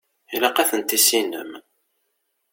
Ilaq 0.35 0.57
ad 0.57 0.67
ten-tissinem. 0.69 1.51